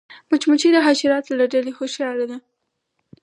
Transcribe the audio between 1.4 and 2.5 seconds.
ډلې هوښیاره ده